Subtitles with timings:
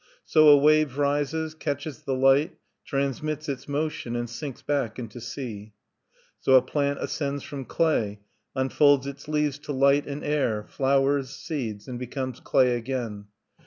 [0.25, 5.73] So a wave rises, catches the light, transmits its motion, and sinks back into sea.
[6.39, 8.19] So a plant ascends from clay,
[8.55, 13.25] unfolds its leaves to light and air, flowers, seeds, and becomes clay again.